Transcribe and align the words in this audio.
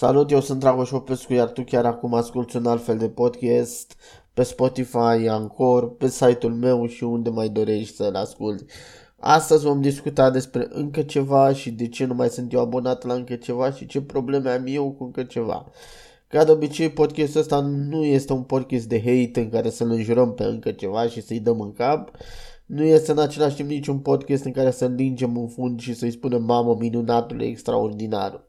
Salut, 0.00 0.30
eu 0.30 0.40
sunt 0.40 0.60
Dragoș 0.60 0.90
Opescu, 0.90 1.32
iar 1.32 1.50
tu 1.50 1.62
chiar 1.62 1.84
acum 1.84 2.14
asculti 2.14 2.56
un 2.56 2.66
alt 2.66 2.84
fel 2.84 2.98
de 2.98 3.08
podcast 3.08 3.96
pe 4.34 4.42
Spotify, 4.42 5.28
Anchor, 5.28 5.96
pe 5.96 6.08
site-ul 6.08 6.52
meu 6.52 6.86
și 6.86 7.04
unde 7.04 7.30
mai 7.30 7.48
dorești 7.48 7.96
să-l 7.96 8.14
asculti. 8.14 8.64
Astăzi 9.18 9.64
vom 9.64 9.80
discuta 9.80 10.30
despre 10.30 10.66
încă 10.70 11.02
ceva 11.02 11.52
și 11.52 11.70
de 11.70 11.88
ce 11.88 12.04
nu 12.04 12.14
mai 12.14 12.28
sunt 12.28 12.52
eu 12.52 12.60
abonat 12.60 13.04
la 13.04 13.14
încă 13.14 13.34
ceva 13.34 13.72
și 13.72 13.86
ce 13.86 14.00
probleme 14.00 14.50
am 14.50 14.64
eu 14.66 14.90
cu 14.90 15.04
încă 15.04 15.22
ceva. 15.22 15.66
Ca 16.28 16.44
de 16.44 16.50
obicei, 16.50 16.90
podcastul 16.90 17.40
ăsta 17.40 17.60
nu 17.60 18.04
este 18.04 18.32
un 18.32 18.42
podcast 18.42 18.84
de 18.84 18.98
hate 18.98 19.40
în 19.40 19.48
care 19.48 19.70
să-l 19.70 19.90
înjurăm 19.90 20.34
pe 20.34 20.44
încă 20.44 20.70
ceva 20.70 21.06
și 21.06 21.22
să-i 21.22 21.40
dăm 21.40 21.60
în 21.60 21.72
cap. 21.72 22.10
Nu 22.66 22.82
este 22.82 23.10
în 23.10 23.18
același 23.18 23.56
timp 23.56 23.68
niciun 23.68 23.98
podcast 23.98 24.44
în 24.44 24.52
care 24.52 24.70
să-l 24.70 24.92
lingem 24.96 25.36
în 25.36 25.48
fund 25.48 25.80
și 25.80 25.94
să-i 25.94 26.10
spunem 26.10 26.42
mamă 26.42 26.76
minunatule 26.78 27.44
extraordinar. 27.44 28.48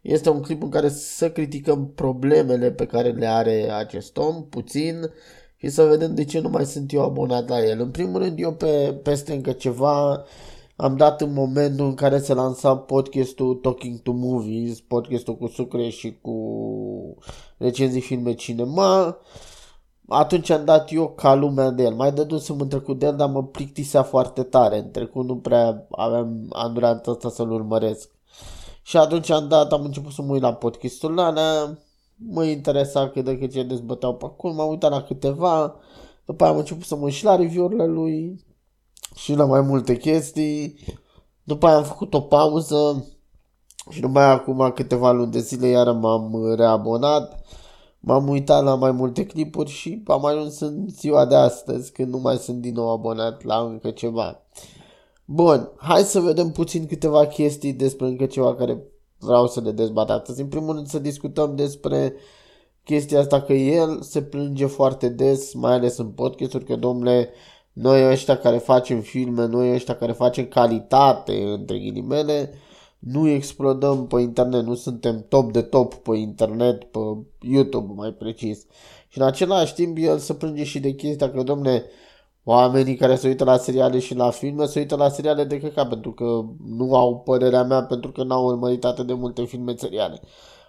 Este 0.00 0.30
un 0.30 0.40
clip 0.40 0.62
în 0.62 0.68
care 0.68 0.88
să 0.88 1.30
criticăm 1.30 1.92
problemele 1.94 2.70
pe 2.70 2.86
care 2.86 3.10
le 3.10 3.26
are 3.26 3.70
acest 3.70 4.16
om, 4.16 4.44
puțin, 4.48 5.10
și 5.56 5.68
să 5.68 5.84
vedem 5.84 6.14
de 6.14 6.24
ce 6.24 6.40
nu 6.40 6.48
mai 6.48 6.64
sunt 6.64 6.92
eu 6.92 7.02
abonat 7.02 7.48
la 7.48 7.64
el. 7.64 7.80
În 7.80 7.90
primul 7.90 8.22
rând, 8.22 8.38
eu 8.38 8.52
pe 8.52 9.00
peste 9.02 9.32
încă 9.32 9.52
ceva 9.52 10.24
am 10.76 10.96
dat 10.96 11.20
în 11.20 11.32
momentul 11.32 11.86
în 11.86 11.94
care 11.94 12.18
se 12.18 12.34
lansa 12.34 12.76
podcastul 12.76 13.54
Talking 13.54 13.98
to 13.98 14.12
Movies, 14.12 14.80
podcastul 14.80 15.36
cu 15.36 15.46
Sucre 15.46 15.88
și 15.88 16.18
cu 16.20 16.36
recenzii 17.56 18.00
filme 18.00 18.32
cinema, 18.32 19.18
atunci 20.08 20.50
am 20.50 20.64
dat 20.64 20.92
eu 20.92 21.08
ca 21.08 21.34
lumea 21.34 21.70
de 21.70 21.82
el. 21.82 21.94
Mai 21.94 22.12
dădusem 22.12 22.60
în 22.60 22.68
trecut 22.68 22.98
de 22.98 23.06
el, 23.06 23.16
dar 23.16 23.28
mă 23.28 23.44
plictisea 23.44 24.02
foarte 24.02 24.42
tare. 24.42 24.78
În 24.78 24.90
trecut 24.90 25.26
nu 25.26 25.36
prea 25.36 25.86
aveam 25.90 26.46
anduranța 26.50 27.10
asta 27.10 27.28
să-l 27.28 27.50
urmăresc. 27.50 28.10
Și 28.90 28.96
atunci 28.96 29.30
am 29.30 29.48
dat, 29.48 29.72
am 29.72 29.84
început 29.84 30.12
să 30.12 30.22
mă 30.22 30.32
uit 30.32 30.42
la 30.42 30.54
podcastul 30.54 31.18
alea, 31.18 31.78
mă 32.16 32.44
interesa 32.44 33.08
cât 33.08 33.24
de 33.24 33.38
cât 33.38 33.52
ce 33.52 33.62
dezbăteau 33.62 34.14
pe 34.14 34.24
acolo, 34.24 34.54
m-am 34.54 34.68
uitat 34.68 34.90
la 34.90 35.02
câteva, 35.02 35.74
după 36.24 36.44
aia 36.44 36.52
am 36.52 36.58
început 36.58 36.84
să 36.84 36.96
mă 36.96 37.04
uit 37.04 37.12
și 37.12 37.24
la 37.24 37.36
review-urile 37.36 37.86
lui 37.86 38.44
și 39.14 39.34
la 39.34 39.44
mai 39.44 39.60
multe 39.60 39.96
chestii, 39.96 40.78
după 41.42 41.66
aia 41.66 41.76
am 41.76 41.84
făcut 41.84 42.14
o 42.14 42.20
pauză 42.20 43.06
și 43.90 44.00
după 44.00 44.18
aia 44.18 44.30
acum 44.30 44.70
câteva 44.74 45.10
luni 45.10 45.32
de 45.32 45.40
zile 45.40 45.66
iar 45.66 45.92
m-am 45.92 46.54
reabonat, 46.54 47.44
m-am 48.00 48.28
uitat 48.28 48.64
la 48.64 48.74
mai 48.74 48.90
multe 48.90 49.26
clipuri 49.26 49.70
și 49.70 50.02
am 50.06 50.24
ajuns 50.24 50.60
în 50.60 50.88
ziua 50.88 51.26
de 51.26 51.34
astăzi 51.34 51.92
când 51.92 52.12
nu 52.12 52.18
mai 52.18 52.36
sunt 52.36 52.60
din 52.60 52.74
nou 52.74 52.90
abonat 52.92 53.42
la 53.42 53.56
încă 53.56 53.90
ceva. 53.90 54.42
Bun, 55.32 55.70
hai 55.76 56.02
să 56.02 56.20
vedem 56.20 56.50
puțin 56.50 56.86
câteva 56.86 57.26
chestii 57.26 57.72
despre 57.72 58.06
încă 58.06 58.26
ceva 58.26 58.54
care 58.54 58.82
vreau 59.18 59.46
să 59.46 59.60
le 59.60 59.70
dezbat 59.70 60.10
astăzi. 60.10 60.40
În 60.40 60.46
primul 60.46 60.74
rând 60.74 60.86
să 60.86 60.98
discutăm 60.98 61.56
despre 61.56 62.14
chestia 62.84 63.18
asta 63.18 63.42
că 63.42 63.52
el 63.52 64.02
se 64.02 64.22
plânge 64.22 64.66
foarte 64.66 65.08
des, 65.08 65.54
mai 65.54 65.72
ales 65.72 65.96
în 65.96 66.06
podcasturi, 66.06 66.64
că 66.64 66.76
domnule, 66.76 67.30
noi 67.72 68.10
ăștia 68.10 68.38
care 68.38 68.56
facem 68.58 69.00
filme, 69.00 69.46
noi 69.46 69.74
ăștia 69.74 69.96
care 69.96 70.12
facem 70.12 70.46
calitate, 70.46 71.42
între 71.42 71.78
ghilimele, 71.78 72.52
nu 72.98 73.28
explodăm 73.28 74.06
pe 74.06 74.20
internet, 74.20 74.64
nu 74.64 74.74
suntem 74.74 75.24
top 75.28 75.52
de 75.52 75.62
top 75.62 75.94
pe 75.94 76.16
internet, 76.16 76.84
pe 76.84 76.98
YouTube 77.40 77.92
mai 77.96 78.10
precis. 78.10 78.66
Și 79.08 79.18
în 79.18 79.24
același 79.24 79.74
timp 79.74 79.96
el 80.00 80.18
se 80.18 80.34
plânge 80.34 80.64
și 80.64 80.80
de 80.80 80.94
chestia 80.94 81.30
că, 81.30 81.42
domne, 81.42 81.84
Oamenii 82.50 82.96
care 82.96 83.16
se 83.16 83.28
uită 83.28 83.44
la 83.44 83.56
seriale 83.56 83.98
și 83.98 84.14
la 84.14 84.30
filme 84.30 84.66
se 84.66 84.78
uită 84.78 84.96
la 84.96 85.08
seriale 85.08 85.44
de 85.44 85.60
căcat 85.60 85.88
pentru 85.88 86.12
că 86.12 86.44
nu 86.66 86.96
au 86.96 87.18
părerea 87.18 87.62
mea 87.62 87.82
pentru 87.82 88.12
că 88.12 88.22
n-au 88.22 88.46
urmărit 88.46 88.84
atât 88.84 89.06
de 89.06 89.12
multe 89.12 89.44
filme 89.44 89.74
seriale. 89.76 90.20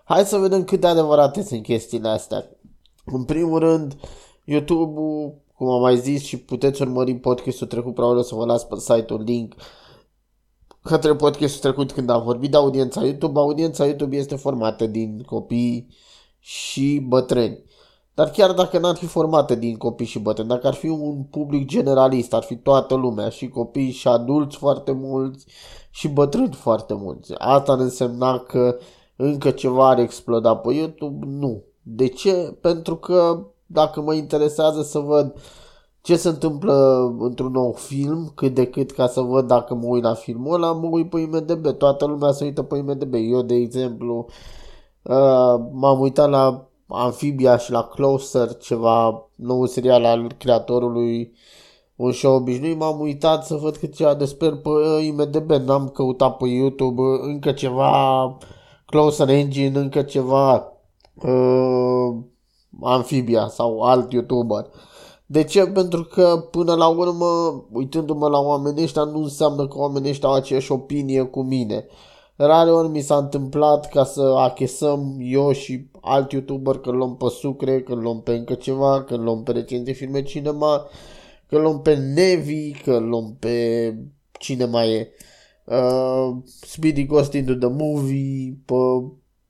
Hai 0.03 0.25
să 0.25 0.37
vedem 0.37 0.63
cât 0.63 0.79
de 0.79 0.87
adevărate 0.87 1.43
sunt 1.43 1.63
chestiile 1.63 2.07
astea. 2.07 2.45
În 3.05 3.23
primul 3.23 3.59
rând, 3.59 3.95
YouTube-ul, 4.43 5.33
cum 5.55 5.69
am 5.69 5.81
mai 5.81 5.97
zis 5.97 6.23
și 6.23 6.37
puteți 6.37 6.81
urmări 6.81 7.15
podcastul 7.15 7.67
trecut, 7.67 7.93
probabil 7.93 8.19
o 8.19 8.23
să 8.23 8.35
vă 8.35 8.45
las 8.45 8.63
pe 8.63 8.75
site-ul 8.79 9.21
link 9.21 9.53
către 10.81 11.15
podcastul 11.15 11.59
trecut 11.59 11.91
când 11.91 12.09
am 12.09 12.23
vorbit 12.23 12.51
de 12.51 12.57
audiența 12.57 13.03
YouTube. 13.03 13.39
Audiența 13.39 13.85
YouTube 13.85 14.15
este 14.15 14.35
formată 14.35 14.85
din 14.85 15.21
copii 15.21 15.87
și 16.39 17.05
bătrâni. 17.07 17.63
Dar 18.21 18.29
chiar 18.29 18.51
dacă 18.51 18.77
n-ar 18.77 18.95
fi 18.95 19.05
formate 19.05 19.55
din 19.55 19.77
copii 19.77 20.05
și 20.05 20.19
bătrâni, 20.19 20.49
dacă 20.49 20.67
ar 20.67 20.73
fi 20.73 20.87
un 20.87 21.23
public 21.23 21.67
generalist, 21.67 22.33
ar 22.33 22.43
fi 22.43 22.55
toată 22.55 22.95
lumea, 22.95 23.29
și 23.29 23.47
copii 23.47 23.91
și 23.91 24.07
adulți 24.07 24.57
foarte 24.57 24.91
mulți 24.91 25.45
și 25.89 26.07
bătrâni 26.07 26.53
foarte 26.53 26.93
mulți. 26.93 27.33
Asta 27.37 27.71
ar 27.71 27.79
însemna 27.79 28.37
că 28.37 28.77
încă 29.15 29.51
ceva 29.51 29.89
ar 29.89 29.99
exploda 29.99 30.55
pe 30.55 30.73
YouTube? 30.73 31.25
Nu. 31.29 31.63
De 31.81 32.07
ce? 32.07 32.57
Pentru 32.61 32.95
că 32.95 33.45
dacă 33.65 34.01
mă 34.01 34.13
interesează 34.13 34.81
să 34.81 34.99
văd 34.99 35.33
ce 36.01 36.15
se 36.15 36.27
întâmplă 36.27 37.05
într-un 37.19 37.51
nou 37.51 37.73
film, 37.73 38.31
cât 38.35 38.53
de 38.53 38.65
cât 38.65 38.91
ca 38.91 39.07
să 39.07 39.21
văd 39.21 39.47
dacă 39.47 39.73
mă 39.73 39.87
uit 39.87 40.03
la 40.03 40.13
filmul 40.13 40.53
ăla, 40.53 40.71
mă 40.71 40.87
uit 40.91 41.09
pe 41.09 41.19
IMDB. 41.19 41.67
Toată 41.77 42.05
lumea 42.05 42.31
se 42.31 42.43
uită 42.43 42.63
pe 42.63 42.77
IMDB. 42.77 43.13
Eu, 43.13 43.41
de 43.41 43.55
exemplu, 43.55 44.25
uh, 45.01 45.55
m-am 45.71 45.99
uitat 45.99 46.29
la 46.29 46.70
Amphibia 46.91 47.57
și 47.57 47.71
la 47.71 47.83
Closer, 47.83 48.57
ceva 48.57 49.29
nou 49.35 49.65
serial 49.65 50.05
al 50.05 50.31
creatorului 50.37 51.33
un 51.95 52.11
show 52.11 52.35
obișnuit, 52.35 52.77
m-am 52.77 52.99
uitat 52.99 53.45
să 53.45 53.55
văd 53.55 53.75
cât 53.75 53.95
ceva 53.95 54.13
despre 54.13 54.49
pe 54.49 55.03
IMDB, 55.03 55.51
n-am 55.51 55.89
căutat 55.89 56.37
pe 56.37 56.47
YouTube 56.47 57.01
încă 57.21 57.51
ceva 57.51 58.37
Closer 58.85 59.29
Engine, 59.29 59.79
încă 59.79 60.01
ceva 60.01 60.73
uh, 61.23 62.15
Amphibia 62.81 63.47
sau 63.47 63.81
alt 63.81 64.11
YouTuber. 64.11 64.65
De 65.25 65.43
ce? 65.43 65.65
Pentru 65.65 66.03
că 66.03 66.47
până 66.51 66.73
la 66.75 66.87
urmă, 66.87 67.63
uitându-mă 67.71 68.27
la 68.27 68.39
oamenii 68.39 68.83
ăștia, 68.83 69.03
nu 69.03 69.21
înseamnă 69.21 69.67
că 69.67 69.77
oamenii 69.77 70.09
ăștia 70.09 70.29
au 70.29 70.35
aceeași 70.35 70.71
opinie 70.71 71.23
cu 71.23 71.41
mine. 71.41 71.85
Rare 72.45 72.71
ori 72.71 72.87
mi 72.87 73.01
s-a 73.01 73.17
întâmplat 73.17 73.89
ca 73.89 74.03
să 74.03 74.21
achesăm 74.21 75.17
eu 75.19 75.51
și 75.51 75.87
alt 76.01 76.31
youtuber 76.31 76.77
că 76.77 76.91
luăm 76.91 77.17
pe 77.17 77.25
sucre, 77.29 77.81
că 77.81 77.93
luăm 77.93 78.21
pe 78.21 78.31
încă 78.31 78.53
ceva, 78.53 79.03
că 79.03 79.15
luăm 79.15 79.43
pe 79.43 79.51
recenzii 79.51 79.93
filme 79.93 80.23
cinema, 80.23 80.85
că 81.47 81.57
luăm 81.57 81.81
pe 81.81 81.95
Nevi, 81.95 82.71
că 82.71 82.97
luăm 82.97 83.35
pe 83.39 83.95
cine 84.31 84.65
mai 84.65 84.91
e. 84.91 85.11
Uh, 85.65 86.35
Speedy 86.43 87.05
Ghost 87.05 87.33
into 87.33 87.53
the 87.53 87.67
Movie, 87.69 88.57
pe, 88.65 88.73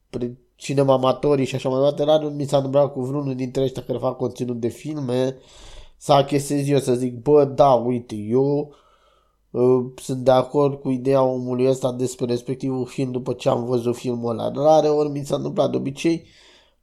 pe 0.10 0.38
cinema 0.56 0.94
amatorii 0.94 1.46
și 1.46 1.56
așa 1.56 1.70
mai 1.70 1.78
departe. 1.78 2.04
Rare 2.04 2.26
ori 2.26 2.34
mi 2.34 2.46
s-a 2.46 2.56
întâmplat 2.56 2.92
cu 2.92 3.02
vreunul 3.02 3.36
dintre 3.36 3.64
ăștia 3.64 3.84
care 3.84 3.98
fac 3.98 4.18
conținut 4.18 4.60
de 4.60 4.68
filme 4.68 5.38
să 5.98 6.14
achesez 6.14 6.70
eu 6.70 6.80
să 6.80 6.94
zic, 6.94 7.22
bă, 7.22 7.46
da, 7.46 7.72
uite, 7.74 8.16
eu 8.16 8.74
sunt 9.96 10.24
de 10.24 10.32
acord 10.32 10.82
cu 10.82 10.90
ideea 10.90 11.24
omului 11.24 11.68
ăsta 11.68 11.92
despre 11.92 12.26
respectivul 12.26 12.86
film 12.86 13.12
după 13.12 13.34
ce 13.34 13.50
am 13.50 13.66
văzut 13.66 13.96
filmul 13.96 14.40
ăla. 14.40 14.52
Rare 14.52 14.88
ori 14.88 15.10
mi 15.10 15.26
s-a 15.26 15.36
întâmplat. 15.36 15.72
De 15.72 15.78
obicei 15.78 16.28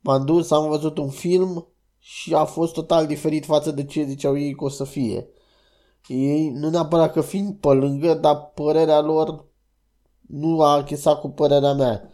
m-am 0.00 0.24
dus, 0.24 0.50
am 0.50 0.68
văzut 0.68 0.98
un 0.98 1.08
film 1.08 1.66
și 1.98 2.34
a 2.34 2.44
fost 2.44 2.72
total 2.72 3.06
diferit 3.06 3.44
față 3.44 3.70
de 3.70 3.84
ce 3.84 4.04
ziceau 4.04 4.38
ei 4.38 4.54
că 4.54 4.64
o 4.64 4.68
să 4.68 4.84
fie. 4.84 5.28
Ei, 6.06 6.50
nu 6.50 6.68
neapărat 6.68 7.12
că 7.12 7.20
fiind 7.20 7.54
pe 7.54 7.68
lângă, 7.68 8.14
dar 8.14 8.52
părerea 8.54 9.00
lor 9.00 9.44
nu 10.26 10.60
a 10.62 10.72
achesat 10.72 11.20
cu 11.20 11.28
părerea 11.28 11.72
mea. 11.72 12.10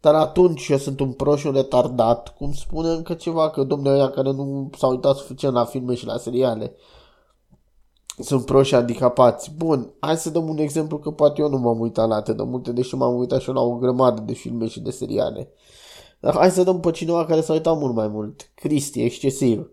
Dar 0.00 0.14
atunci 0.14 0.68
eu 0.68 0.76
sunt 0.76 1.00
un 1.00 1.12
proș 1.12 1.44
un 1.44 1.52
retardat, 1.52 2.34
cum 2.36 2.52
spune 2.52 2.88
încă 2.88 3.14
ceva, 3.14 3.50
că 3.50 3.62
domnule 3.62 3.94
ăia 3.94 4.10
care 4.10 4.30
nu 4.30 4.70
s-au 4.78 4.90
uitat 4.90 5.16
suficient 5.16 5.54
la 5.54 5.64
filme 5.64 5.94
și 5.94 6.06
la 6.06 6.16
seriale 6.16 6.74
sunt 8.18 8.44
proști 8.44 8.74
handicapați. 8.74 9.50
Bun, 9.56 9.92
hai 9.98 10.16
să 10.16 10.30
dăm 10.30 10.48
un 10.48 10.58
exemplu 10.58 10.98
că 10.98 11.10
poate 11.10 11.40
eu 11.40 11.48
nu 11.48 11.58
m-am 11.58 11.80
uitat 11.80 12.08
la 12.08 12.14
atât 12.14 12.36
de 12.36 12.42
multe, 12.42 12.72
deși 12.72 12.94
m-am 12.94 13.18
uitat 13.18 13.40
și 13.40 13.48
eu 13.48 13.54
la 13.54 13.60
o 13.60 13.76
grămadă 13.76 14.20
de 14.20 14.32
filme 14.32 14.66
și 14.66 14.80
de 14.80 14.90
seriale. 14.90 15.48
Dar 16.20 16.34
hai 16.34 16.50
să 16.50 16.62
dăm 16.62 16.80
pe 16.80 16.90
cineva 16.90 17.24
care 17.24 17.40
s-a 17.40 17.52
uitat 17.52 17.78
mult 17.78 17.94
mai 17.94 18.08
mult. 18.08 18.50
Cristi, 18.54 19.02
excesiv. 19.02 19.70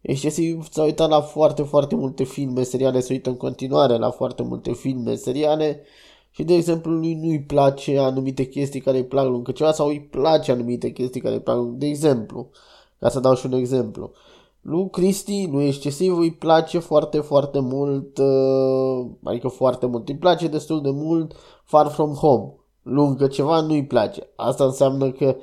Excesiv 0.00 0.68
s-a 0.70 0.82
uitat 0.82 1.08
la 1.08 1.20
foarte, 1.20 1.62
foarte 1.62 1.94
multe 1.94 2.24
filme, 2.24 2.62
seriale, 2.62 3.00
se 3.00 3.12
uită 3.12 3.30
în 3.30 3.36
continuare 3.36 3.96
la 3.96 4.10
foarte 4.10 4.42
multe 4.42 4.72
filme, 4.72 5.14
seriale 5.14 5.82
și, 6.30 6.44
de 6.44 6.54
exemplu, 6.54 6.92
lui 6.92 7.14
nu-i 7.14 7.42
place 7.42 7.98
anumite 7.98 8.44
chestii 8.44 8.80
care 8.80 8.96
îi 8.96 9.04
plac 9.04 9.26
lui 9.26 9.54
ceva 9.54 9.72
sau 9.72 9.86
îi 9.86 10.00
place 10.00 10.52
anumite 10.52 10.90
chestii 10.90 11.20
care 11.20 11.34
îi 11.34 11.40
plac 11.40 11.58
De 11.64 11.86
exemplu, 11.86 12.50
ca 12.98 13.08
să 13.08 13.20
dau 13.20 13.34
și 13.34 13.46
un 13.46 13.52
exemplu. 13.52 14.12
Uh, 14.12 14.33
lui 14.64 14.90
Cristi, 14.90 15.48
lui 15.50 15.66
excesiv, 15.66 16.18
îi 16.18 16.32
place 16.32 16.78
foarte, 16.78 17.20
foarte 17.20 17.60
mult, 17.60 18.18
uh, 18.18 19.06
adică 19.22 19.48
foarte 19.48 19.86
mult, 19.86 20.08
îi 20.08 20.16
place 20.16 20.46
destul 20.46 20.82
de 20.82 20.90
mult 20.90 21.32
Far 21.64 21.88
From 21.88 22.12
Home. 22.12 22.54
Lui 22.82 23.06
încă 23.06 23.26
ceva 23.26 23.60
nu-i 23.60 23.86
place. 23.86 24.28
Asta 24.36 24.64
înseamnă 24.64 25.10
că 25.10 25.36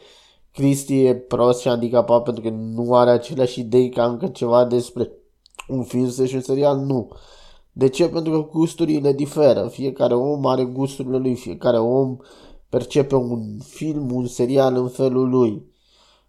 Cristi 0.51 1.03
e 1.03 1.15
prost 1.15 1.59
și 1.59 1.67
handicapat 1.67 2.23
pentru 2.23 2.43
că 2.43 2.49
nu 2.49 2.93
are 2.93 3.09
aceleași 3.09 3.59
idei 3.59 3.89
ca 3.89 4.05
încă 4.05 4.27
ceva 4.27 4.65
despre 4.65 5.11
un 5.67 5.83
film 5.83 6.25
și 6.25 6.35
un 6.35 6.41
serial, 6.41 6.77
nu. 6.77 7.09
De 7.71 7.89
ce? 7.89 8.09
Pentru 8.09 8.31
că 8.31 8.49
gusturile 8.57 9.13
diferă. 9.13 9.67
Fiecare 9.67 10.13
om 10.13 10.45
are 10.45 10.63
gusturile 10.63 11.17
lui, 11.17 11.35
fiecare 11.35 11.79
om 11.79 12.17
percepe 12.69 13.15
un 13.15 13.59
film, 13.59 14.11
un 14.11 14.25
serial 14.25 14.75
în 14.75 14.87
felul 14.87 15.29
lui. 15.29 15.70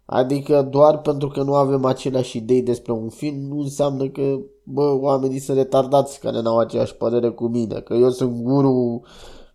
Adică 0.05 0.61
doar 0.61 1.01
pentru 1.01 1.27
că 1.27 1.43
nu 1.43 1.53
avem 1.53 1.85
aceleași 1.85 2.37
idei 2.37 2.61
despre 2.61 2.91
un 2.91 3.09
film 3.09 3.39
nu 3.39 3.59
înseamnă 3.59 4.07
că 4.07 4.39
bă, 4.63 4.97
oamenii 4.99 5.39
sunt 5.39 5.57
retardați 5.57 6.19
care 6.19 6.41
n-au 6.41 6.57
aceeași 6.57 6.95
părere 6.95 7.29
cu 7.29 7.47
mine, 7.47 7.79
că 7.79 7.93
eu 7.93 8.09
sunt 8.09 8.41
guru 8.41 9.01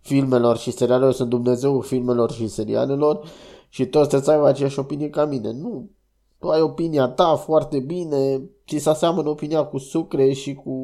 filmelor 0.01 0.57
și 0.57 0.71
serialelor, 0.71 1.07
eu 1.07 1.15
sunt 1.15 1.29
Dumnezeu 1.29 1.81
filmelor 1.81 2.31
și 2.33 2.49
serialelor 2.49 3.29
și 3.69 3.87
toți 3.87 4.09
trebuie 4.09 4.29
să 4.29 4.31
aibă 4.31 4.47
aceeași 4.47 4.79
opinie 4.79 5.11
ca 5.11 5.25
mine. 5.25 5.53
Nu, 5.53 5.91
tu 6.39 6.49
ai 6.49 6.61
opinia 6.61 7.09
ta 7.09 7.37
foarte 7.37 7.79
bine, 7.79 8.43
ți 8.67 8.77
se 8.77 8.89
aseamănă 8.89 9.29
opinia 9.29 9.65
cu 9.65 9.79
Sucre 9.79 10.33
și 10.33 10.55
cu 10.55 10.75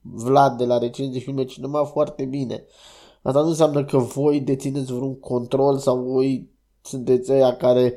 Vlad 0.00 0.58
de 0.58 0.64
la 0.64 0.78
recenzii 0.78 1.20
filme 1.20 1.44
cinema 1.44 1.84
foarte 1.84 2.24
bine. 2.24 2.64
Asta 3.22 3.40
nu 3.40 3.48
înseamnă 3.48 3.84
că 3.84 3.98
voi 3.98 4.40
dețineți 4.40 4.92
vreun 4.92 5.18
control 5.18 5.78
sau 5.78 5.98
voi 5.98 6.50
sunteți 6.82 7.32
aia 7.32 7.56
care 7.56 7.94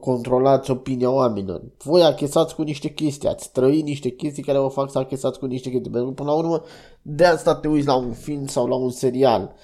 controlați 0.00 0.70
opinia 0.70 1.10
oamenilor. 1.10 1.62
Voi 1.84 2.02
achesați 2.02 2.54
cu 2.54 2.62
niște 2.62 2.88
chestii, 2.88 3.28
ați 3.28 3.52
trăit 3.52 3.84
niște 3.84 4.08
chestii 4.08 4.42
care 4.42 4.58
vă 4.58 4.68
fac 4.68 4.90
să 4.90 4.98
achesați 4.98 5.38
cu 5.38 5.46
niște 5.46 5.70
chestii. 5.70 5.90
Pentru 5.90 6.08
că, 6.08 6.14
până 6.14 6.30
la 6.30 6.36
urmă, 6.36 6.62
de 7.02 7.24
asta 7.24 7.54
te 7.54 7.68
uiți 7.68 7.86
la 7.86 7.96
un 7.96 8.12
film 8.12 8.46
sau 8.46 8.66
la 8.66 8.74
un 8.74 8.90
serial 8.90 9.54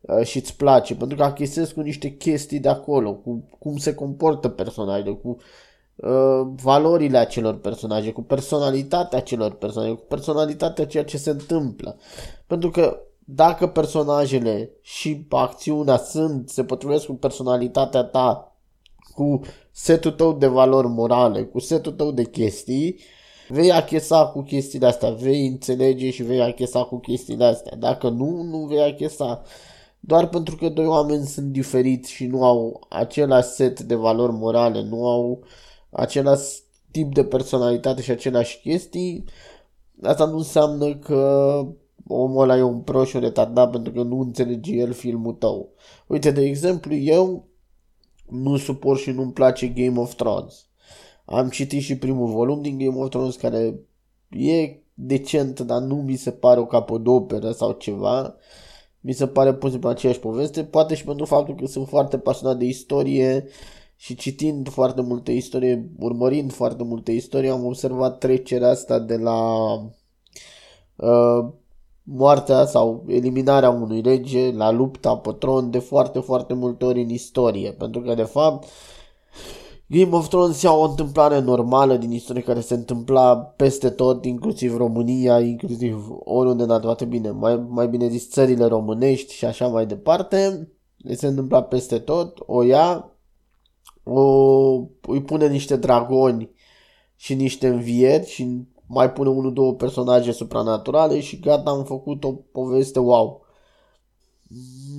uh, 0.00 0.24
și 0.24 0.36
îți 0.36 0.56
place, 0.56 0.94
pentru 0.94 1.16
că 1.16 1.22
achesezi 1.22 1.74
cu 1.74 1.80
niște 1.80 2.10
chestii 2.10 2.60
de 2.60 2.68
acolo, 2.68 3.14
cu 3.14 3.44
cum 3.58 3.76
se 3.76 3.94
comportă 3.94 4.48
personajele, 4.48 5.14
cu 5.14 5.36
uh, 5.96 6.48
valorile 6.62 7.18
acelor 7.18 7.58
personaje, 7.58 8.12
cu 8.12 8.22
personalitatea 8.22 9.18
acelor 9.18 9.52
personaje, 9.52 9.92
cu 9.92 10.04
personalitatea 10.08 10.86
ceea 10.86 11.04
ce 11.04 11.16
se 11.16 11.30
întâmplă. 11.30 11.96
Pentru 12.46 12.70
că 12.70 13.02
dacă 13.30 13.66
personajele 13.66 14.70
și 14.80 15.26
acțiunea 15.30 15.96
sunt, 15.96 16.48
se 16.48 16.64
potrivesc 16.64 17.06
cu 17.06 17.12
personalitatea 17.12 18.02
ta, 18.04 18.47
cu 19.18 19.40
setul 19.72 20.10
tău 20.10 20.32
de 20.32 20.46
valori 20.46 20.88
morale, 20.88 21.42
cu 21.44 21.58
setul 21.58 21.92
tău 21.92 22.10
de 22.10 22.24
chestii, 22.24 23.00
vei 23.48 23.72
achesa 23.72 24.26
cu 24.26 24.42
chestiile 24.42 24.86
astea, 24.86 25.10
vei 25.10 25.46
înțelege 25.46 26.10
și 26.10 26.22
vei 26.22 26.40
achesa 26.40 26.84
cu 26.84 26.98
chestiile 26.98 27.44
astea. 27.44 27.76
Dacă 27.76 28.08
nu, 28.08 28.42
nu 28.42 28.58
vei 28.58 28.82
achesa. 28.82 29.42
Doar 30.00 30.28
pentru 30.28 30.56
că 30.56 30.68
doi 30.68 30.86
oameni 30.86 31.26
sunt 31.26 31.46
diferiți 31.46 32.10
și 32.10 32.26
nu 32.26 32.44
au 32.44 32.86
același 32.88 33.48
set 33.48 33.80
de 33.80 33.94
valori 33.94 34.32
morale, 34.32 34.82
nu 34.82 35.08
au 35.08 35.42
același 35.90 36.44
tip 36.90 37.14
de 37.14 37.24
personalitate 37.24 38.02
și 38.02 38.10
aceleași 38.10 38.60
chestii, 38.60 39.24
asta 40.02 40.24
nu 40.24 40.36
înseamnă 40.36 40.96
că 40.96 41.62
omul 42.06 42.42
ăla 42.42 42.56
e 42.56 42.62
un 42.62 42.80
proș 42.80 43.12
retardat 43.12 43.70
pentru 43.70 43.92
că 43.92 44.02
nu 44.02 44.20
înțelege 44.20 44.72
el 44.72 44.92
filmul 44.92 45.32
tău. 45.32 45.68
Uite, 46.06 46.30
de 46.30 46.44
exemplu, 46.44 46.94
eu 46.94 47.47
nu 48.30 48.56
suport 48.56 49.00
și 49.00 49.10
nu-mi 49.10 49.32
place 49.32 49.66
Game 49.66 50.00
of 50.00 50.14
Thrones. 50.14 50.66
Am 51.24 51.48
citit 51.48 51.82
și 51.82 51.98
primul 51.98 52.26
volum 52.26 52.62
din 52.62 52.78
Game 52.78 52.96
of 52.96 53.08
Thrones 53.08 53.36
care 53.36 53.80
e 54.28 54.76
decent, 54.94 55.60
dar 55.60 55.80
nu 55.80 55.94
mi 55.94 56.16
se 56.16 56.30
pare 56.30 56.60
o 56.60 56.66
capodoperă 56.66 57.50
sau 57.50 57.72
ceva. 57.72 58.34
Mi 59.00 59.12
se 59.12 59.26
pare 59.26 59.54
pur 59.54 59.64
și 59.64 59.70
simplu 59.70 59.88
aceeași 59.88 60.18
poveste, 60.18 60.64
poate 60.64 60.94
și 60.94 61.04
pentru 61.04 61.24
faptul 61.24 61.54
că 61.54 61.66
sunt 61.66 61.88
foarte 61.88 62.18
pasionat 62.18 62.58
de 62.58 62.64
istorie 62.64 63.46
și 63.96 64.14
citind 64.14 64.68
foarte 64.68 65.00
multe 65.00 65.32
istorie, 65.32 65.90
urmărind 65.98 66.52
foarte 66.52 66.82
multe 66.82 67.12
istorie, 67.12 67.50
am 67.50 67.64
observat 67.64 68.18
trecerea 68.18 68.68
asta 68.68 68.98
de 68.98 69.16
la 69.16 69.72
uh, 70.96 71.48
moartea 72.10 72.64
sau 72.64 73.04
eliminarea 73.06 73.70
unui 73.70 74.00
rege 74.00 74.52
la 74.52 74.70
lupta 74.70 75.16
pe 75.16 75.32
tron 75.32 75.70
de 75.70 75.78
foarte, 75.78 76.18
foarte 76.18 76.54
multe 76.54 76.84
ori 76.84 77.02
în 77.02 77.08
istorie. 77.08 77.72
Pentru 77.72 78.00
că, 78.00 78.14
de 78.14 78.22
fapt, 78.22 78.68
Game 79.86 80.16
of 80.16 80.28
Thrones 80.28 80.62
e 80.62 80.68
o 80.68 80.88
întâmplare 80.88 81.38
normală 81.40 81.96
din 81.96 82.10
istorie 82.10 82.42
care 82.42 82.60
se 82.60 82.74
întâmpla 82.74 83.36
peste 83.36 83.90
tot, 83.90 84.24
inclusiv 84.24 84.76
România, 84.76 85.40
inclusiv 85.40 86.06
oriunde 86.24 86.64
n-a 86.64 86.78
toate 86.78 87.04
bine, 87.04 87.30
mai, 87.30 87.66
mai 87.68 87.88
bine 87.88 88.08
zis 88.08 88.30
țările 88.30 88.64
românești 88.64 89.34
și 89.34 89.44
așa 89.44 89.66
mai 89.66 89.86
departe. 89.86 90.68
Se 91.14 91.26
întâmpla 91.26 91.62
peste 91.62 91.98
tot, 91.98 92.38
o 92.46 92.62
ia, 92.62 93.12
o, 94.02 94.20
îi 95.00 95.22
pune 95.26 95.48
niște 95.48 95.76
dragoni 95.76 96.50
și 97.16 97.34
niște 97.34 97.68
învieri 97.68 98.26
și 98.26 98.66
mai 98.88 99.12
pune 99.12 99.28
unul, 99.28 99.52
două 99.52 99.74
personaje 99.74 100.32
supranaturale 100.32 101.20
și 101.20 101.40
gata, 101.40 101.70
am 101.70 101.84
făcut 101.84 102.24
o 102.24 102.32
poveste 102.32 102.98
wow. 102.98 103.46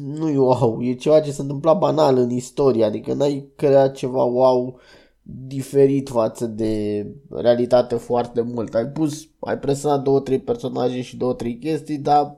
Nu 0.05 0.29
e 0.29 0.37
wow, 0.37 0.81
e 0.81 0.93
ceva 0.93 1.19
ce 1.19 1.31
se 1.31 1.41
întâmpla 1.41 1.73
banal 1.73 2.17
în 2.17 2.29
istorie, 2.29 2.83
adică 2.83 3.13
n-ai 3.13 3.51
creat 3.55 3.95
ceva 3.95 4.23
wow 4.23 4.79
diferit 5.21 6.09
față 6.09 6.45
de 6.45 7.05
realitate 7.29 7.95
foarte 7.95 8.41
mult. 8.41 8.75
Ai 8.75 8.85
pus, 8.85 9.27
ai 9.39 9.59
prezentat 9.59 10.01
două, 10.01 10.19
trei 10.19 10.39
personaje 10.39 11.01
și 11.01 11.17
două, 11.17 11.33
trei 11.33 11.57
chestii, 11.57 11.97
dar 11.97 12.37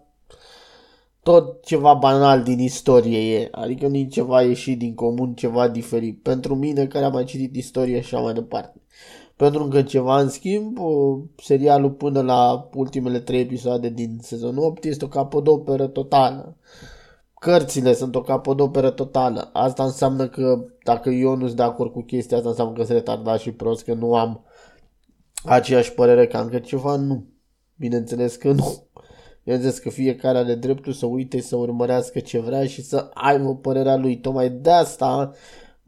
tot 1.24 1.66
ceva 1.66 1.94
banal 1.94 2.44
din 2.44 2.60
istorie 2.60 3.36
e, 3.36 3.48
adică 3.52 3.88
nu 3.88 3.96
e 3.96 4.06
ceva 4.06 4.42
ieșit 4.42 4.78
din 4.78 4.94
comun, 4.94 5.34
ceva 5.34 5.68
diferit. 5.68 6.22
Pentru 6.22 6.56
mine, 6.56 6.88
care 6.88 7.06
am 7.06 7.12
mai 7.12 7.24
citit 7.24 7.56
istorie 7.56 8.02
și 8.02 8.16
așa 8.16 8.24
mai 8.24 8.34
departe. 8.34 8.82
Pentru 9.42 9.68
că 9.68 9.82
ceva, 9.82 10.20
în 10.20 10.30
schimb, 10.30 10.78
serialul 11.44 11.92
până 11.92 12.22
la 12.22 12.70
ultimele 12.74 13.20
trei 13.20 13.40
episoade 13.40 13.90
din 13.90 14.18
sezonul 14.22 14.64
8 14.64 14.84
este 14.84 15.06
o 15.06 15.08
capodoperă 15.08 15.88
totală. 15.88 16.58
Cărțile 17.40 17.94
sunt 17.94 18.16
o 18.16 18.22
capodoperă 18.22 18.90
totală. 18.90 19.50
Asta 19.54 19.84
înseamnă 19.84 20.28
că 20.28 20.66
dacă 20.84 21.10
eu 21.10 21.36
nu 21.36 21.46
sunt 21.46 21.58
de 21.58 21.64
acord 21.64 21.92
cu 21.92 22.02
chestia 22.02 22.38
asta, 22.38 22.50
înseamnă 22.50 22.74
că 22.74 22.84
sunt 22.84 22.98
retardat 22.98 23.40
și 23.40 23.52
prost, 23.52 23.84
că 23.84 23.94
nu 23.94 24.16
am 24.16 24.46
aceeași 25.44 25.94
părere 25.94 26.28
ca 26.28 26.40
încă 26.40 26.60
ceva, 26.60 26.96
nu. 26.96 27.26
Bineînțeles 27.76 28.36
că 28.36 28.52
nu. 28.52 28.84
Bineînțeles 29.44 29.78
că 29.78 29.90
fiecare 29.90 30.38
are 30.38 30.56
dreptul 30.56 30.94
să 30.94 31.06
uite, 31.06 31.42
să 31.42 31.56
urmărească 31.56 32.20
ce 32.20 32.40
vrea 32.40 32.66
și 32.66 32.84
să 32.84 33.10
aibă 33.14 33.56
părerea 33.56 33.96
lui. 33.96 34.20
Tocmai 34.20 34.50
de 34.50 34.72
asta 34.72 35.34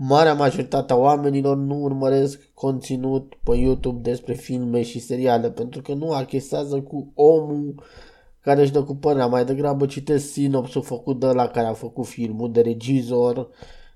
marea 0.07 0.33
majoritate 0.33 0.94
a 0.94 0.95
oamenilor 0.95 1.57
nu 1.57 1.81
urmăresc 1.81 2.50
conținut 2.53 3.33
pe 3.44 3.55
YouTube 3.55 4.09
despre 4.09 4.33
filme 4.33 4.81
și 4.81 5.00
seriale 5.00 5.51
pentru 5.51 5.81
că 5.81 5.94
nu 5.94 6.11
achesează 6.11 6.81
cu 6.81 7.11
omul 7.15 7.83
care 8.39 8.61
își 8.61 8.71
dă 8.71 8.83
cu 8.83 8.95
părerea. 8.95 9.28
Mai 9.28 9.45
degrabă 9.45 9.85
citesc 9.85 10.31
sinopsul 10.31 10.81
făcut 10.81 11.19
de 11.19 11.25
la 11.25 11.47
care 11.47 11.68
a 11.68 11.73
făcut 11.73 12.06
filmul, 12.06 12.51
de 12.51 12.61
regizor, 12.61 13.49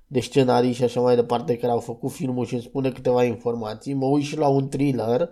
de 0.08 0.20
scenarii 0.20 0.72
și 0.72 0.84
așa 0.84 1.02
mai 1.02 1.16
departe 1.16 1.58
care 1.58 1.72
au 1.72 1.80
făcut 1.80 2.12
filmul 2.12 2.46
și 2.46 2.54
îmi 2.54 2.64
spune 2.64 2.92
câteva 2.92 3.24
informații. 3.24 3.94
Mă 3.94 4.06
uit 4.06 4.24
și 4.24 4.38
la 4.38 4.48
un 4.48 4.70
thriller 4.70 5.30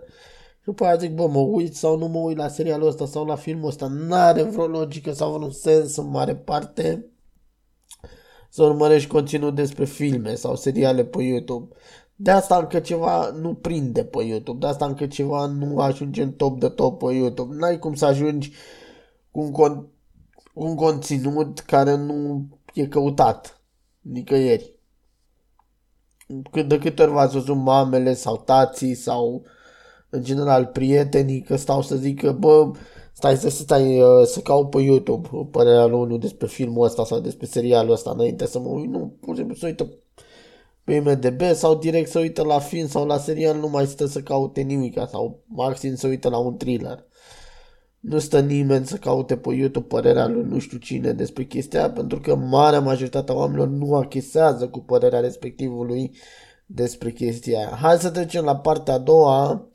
și 0.58 0.64
după 0.64 0.84
aia 0.84 0.96
zic, 0.96 1.14
bă, 1.14 1.26
mă 1.26 1.38
uit 1.40 1.76
sau 1.76 1.98
nu 1.98 2.06
mă 2.06 2.18
uit 2.18 2.36
la 2.36 2.48
serialul 2.48 2.88
ăsta 2.88 3.06
sau 3.06 3.24
la 3.24 3.34
filmul 3.34 3.68
ăsta. 3.68 3.86
N-are 3.86 4.42
vreo 4.42 4.66
logică 4.66 5.12
sau 5.12 5.32
vreun 5.32 5.50
sens 5.50 5.96
în 5.96 6.10
mare 6.10 6.34
parte 6.34 7.10
să 8.56 8.62
urmărești 8.62 9.08
conținut 9.08 9.54
despre 9.54 9.84
filme 9.84 10.34
sau 10.34 10.56
seriale 10.56 11.04
pe 11.04 11.22
YouTube. 11.22 11.74
De 12.14 12.30
asta 12.30 12.56
încă 12.56 12.80
ceva 12.80 13.30
nu 13.30 13.54
prinde 13.54 14.04
pe 14.04 14.22
YouTube, 14.22 14.58
de 14.58 14.66
asta 14.66 14.86
încă 14.86 15.06
ceva 15.06 15.46
nu 15.46 15.78
ajunge 15.78 16.22
în 16.22 16.32
top 16.32 16.60
de 16.60 16.68
top 16.68 16.98
pe 16.98 17.14
YouTube. 17.14 17.56
N-ai 17.56 17.78
cum 17.78 17.94
să 17.94 18.04
ajungi 18.04 18.52
cu 19.30 19.40
un, 19.40 19.52
con- 19.52 19.86
un 20.54 20.74
conținut 20.74 21.58
care 21.58 21.96
nu 21.96 22.48
e 22.74 22.86
căutat 22.86 23.62
nicăieri. 24.00 24.74
Cât 26.50 26.68
de 26.68 26.78
câte 26.78 27.02
ori 27.02 27.12
v-ați 27.12 27.34
văzut 27.34 27.56
mamele 27.56 28.14
sau 28.14 28.36
tații 28.36 28.94
sau 28.94 29.44
în 30.10 30.22
general 30.22 30.66
prietenii 30.66 31.42
că 31.42 31.56
stau 31.56 31.82
să 31.82 31.96
zică, 31.96 32.32
bă, 32.32 32.70
stai 33.18 33.36
să 33.36 33.48
stai 33.48 34.00
uh, 34.00 34.26
să 34.26 34.40
caut 34.40 34.70
pe 34.70 34.80
YouTube 34.80 35.28
părerea 35.50 35.86
lui 35.86 36.00
unul 36.00 36.18
despre 36.18 36.46
filmul 36.46 36.84
ăsta 36.84 37.04
sau 37.04 37.20
despre 37.20 37.46
serialul 37.46 37.92
ăsta 37.92 38.10
înainte 38.10 38.46
să 38.46 38.58
mă 38.58 38.68
uit, 38.68 38.90
nu, 38.90 39.16
pur 39.20 39.34
și 39.34 39.38
simplu 39.38 39.56
să 39.56 39.66
uită 39.66 39.88
pe 40.84 40.92
IMDB 40.92 41.42
sau 41.54 41.74
direct 41.74 42.10
să 42.10 42.18
uită 42.18 42.42
la 42.42 42.58
film 42.58 42.88
sau 42.88 43.06
la 43.06 43.18
serial, 43.18 43.56
nu 43.56 43.68
mai 43.68 43.86
stă 43.86 44.06
să 44.06 44.20
caute 44.20 44.60
nimica 44.60 45.06
sau 45.06 45.42
maxim 45.46 45.94
să 45.94 46.06
uită 46.06 46.28
la 46.28 46.38
un 46.38 46.56
thriller. 46.56 47.04
Nu 48.00 48.18
stă 48.18 48.40
nimeni 48.40 48.86
să 48.86 48.96
caute 48.96 49.36
pe 49.36 49.54
YouTube 49.54 49.86
părerea 49.86 50.26
lui 50.26 50.44
nu 50.48 50.58
știu 50.58 50.78
cine 50.78 51.12
despre 51.12 51.44
chestia 51.44 51.90
pentru 51.90 52.20
că 52.20 52.34
marea 52.34 52.80
majoritate 52.80 53.32
a 53.32 53.34
oamenilor 53.34 53.68
nu 53.68 53.94
achesează 53.94 54.68
cu 54.68 54.80
părerea 54.80 55.20
respectivului 55.20 56.16
despre 56.66 57.10
chestia 57.10 57.58
aia. 57.58 57.78
Hai 57.80 57.96
să 57.96 58.10
trecem 58.10 58.44
la 58.44 58.56
partea 58.56 58.94
a 58.94 58.98
doua 58.98 59.68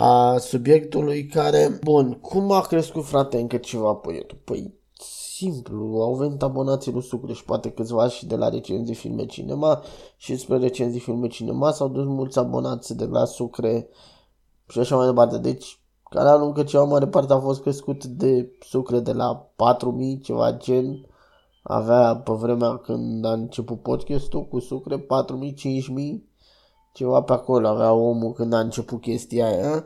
a 0.00 0.38
subiectului 0.38 1.26
care, 1.26 1.78
bun, 1.84 2.12
cum 2.12 2.52
a 2.52 2.60
crescut 2.60 3.04
frate 3.04 3.38
încă 3.40 3.56
ceva 3.56 3.94
pe 3.94 4.12
YouTube? 4.12 4.40
Păi 4.44 4.74
simplu, 5.36 6.00
au 6.00 6.14
venit 6.14 6.42
abonații 6.42 6.92
lui 6.92 7.02
Sucre 7.02 7.32
și 7.32 7.44
poate 7.44 7.70
câțiva 7.70 8.08
și 8.08 8.26
de 8.26 8.36
la 8.36 8.48
recenzii 8.48 8.94
filme 8.94 9.26
cinema 9.26 9.82
și 10.16 10.36
spre 10.36 10.58
recenzii 10.58 11.00
filme 11.00 11.26
cinema 11.26 11.70
s-au 11.70 11.88
dus 11.88 12.04
mulți 12.04 12.38
abonați 12.38 12.96
de 12.96 13.04
la 13.04 13.24
Sucre 13.24 13.88
și 14.68 14.78
așa 14.78 14.96
mai 14.96 15.06
departe. 15.06 15.38
Deci 15.38 15.80
canalul 16.10 16.46
încă 16.46 16.62
ceva 16.62 16.84
mare 16.84 17.06
parte 17.06 17.32
a 17.32 17.38
fost 17.38 17.62
crescut 17.62 18.04
de 18.04 18.52
Sucre 18.60 19.00
de 19.00 19.12
la 19.12 19.50
4000 19.56 20.20
ceva 20.20 20.52
gen 20.52 21.06
avea 21.62 22.16
pe 22.16 22.32
vremea 22.32 22.76
când 22.76 23.24
a 23.24 23.32
început 23.32 23.82
podcastul 23.82 24.46
cu 24.46 24.58
sucre 24.58 24.96
4.000-5.000 24.96 26.27
ceva 26.98 27.22
pe 27.22 27.32
acolo 27.32 27.68
avea 27.68 27.92
omul 27.92 28.32
când 28.32 28.52
a 28.52 28.58
început 28.58 29.00
chestia 29.00 29.46
aia 29.46 29.84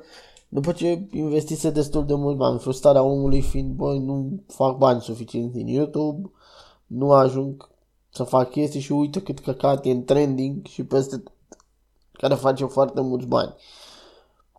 după 0.49 0.73
ce 0.73 1.09
investise 1.11 1.71
destul 1.71 2.07
de 2.07 2.14
mult 2.14 2.37
bani, 2.37 2.59
frustrarea 2.59 3.02
omului 3.02 3.40
fiind, 3.40 3.75
băi, 3.75 3.99
nu 3.99 4.42
fac 4.47 4.76
bani 4.76 5.00
suficient 5.00 5.52
din 5.52 5.66
YouTube, 5.66 6.31
nu 6.87 7.12
ajung 7.12 7.69
să 8.11 8.23
fac 8.23 8.50
chestii 8.50 8.81
și 8.81 8.92
uite 8.92 9.23
cât 9.23 9.38
căcat 9.38 9.87
e 9.87 9.90
în 9.90 10.04
trending 10.04 10.66
și 10.66 10.85
peste 10.85 11.23
care 12.12 12.35
face 12.35 12.64
foarte 12.64 13.00
mulți 13.00 13.26
bani. 13.26 13.54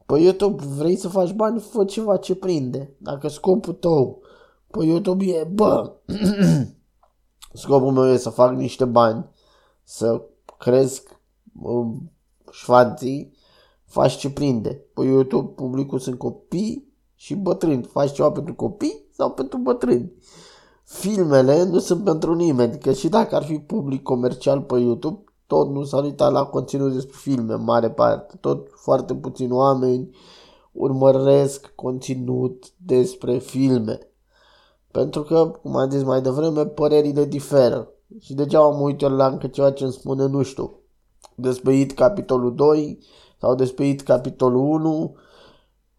Pe 0.05 0.19
YouTube 0.19 0.63
vrei 0.65 0.95
să 0.95 1.07
faci 1.07 1.31
bani, 1.31 1.59
fă 1.59 1.85
ceva 1.85 2.17
ce 2.17 2.35
prinde. 2.35 2.95
Dacă 2.97 3.27
scopul 3.27 3.73
tău 3.73 4.21
pe 4.67 4.85
YouTube 4.85 5.25
e, 5.25 5.43
bă, 5.43 5.93
scopul 7.53 7.91
meu 7.91 8.11
e 8.11 8.17
să 8.17 8.29
fac 8.29 8.51
niște 8.51 8.85
bani, 8.85 9.25
să 9.83 10.21
cresc 10.57 11.19
um, 11.61 12.12
șfanții, 12.53 13.33
faci 13.85 14.17
ce 14.17 14.31
prinde. 14.31 14.85
Pe 14.93 15.03
YouTube 15.03 15.51
publicul 15.55 15.99
sunt 15.99 16.17
copii 16.17 16.93
și 17.15 17.35
bătrâni. 17.35 17.83
Faci 17.83 18.11
ceva 18.11 18.31
pentru 18.31 18.55
copii 18.55 19.05
sau 19.11 19.31
pentru 19.31 19.57
bătrâni. 19.57 20.13
Filmele 20.83 21.63
nu 21.63 21.79
sunt 21.79 22.03
pentru 22.03 22.33
nimeni, 22.33 22.77
că 22.77 22.91
și 22.93 23.09
dacă 23.09 23.35
ar 23.35 23.43
fi 23.43 23.59
public 23.59 24.03
comercial 24.03 24.61
pe 24.61 24.79
YouTube, 24.79 25.23
tot 25.47 25.69
nu 25.69 25.83
s-ar 25.83 26.03
uita 26.03 26.29
la 26.29 26.45
conținut 26.45 26.93
despre 26.93 27.15
filme, 27.17 27.53
în 27.53 27.63
mare 27.63 27.91
parte. 27.91 28.37
Tot 28.41 28.67
foarte 28.75 29.15
puțini 29.15 29.51
oameni 29.51 30.15
urmăresc 30.71 31.71
conținut 31.75 32.73
despre 32.77 33.37
filme. 33.37 33.99
Pentru 34.91 35.23
că, 35.23 35.51
cum 35.61 35.75
am 35.75 35.89
zis 35.89 36.03
mai 36.03 36.21
devreme, 36.21 36.65
părerile 36.65 37.25
diferă. 37.25 37.87
Și 38.19 38.33
degeaba 38.33 38.69
mă 38.69 38.81
uit 38.81 39.01
eu 39.01 39.09
la 39.09 39.27
încă 39.27 39.47
ceva 39.47 39.71
ce 39.71 39.83
îmi 39.83 39.93
spune, 39.93 40.25
nu 40.25 40.41
știu, 40.41 40.82
despre 41.35 41.75
IT 41.75 41.91
capitolul 41.91 42.55
2 42.55 42.99
sau 43.39 43.55
despre 43.55 43.87
IT 43.87 44.01
capitolul 44.01 44.61
1, 44.61 45.15